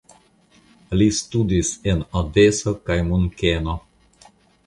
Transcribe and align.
Li 1.01 1.07
studis 1.17 1.69
en 1.91 2.01
Odeso 2.21 2.73
kaj 2.89 2.97
Munkeno. 3.11 3.77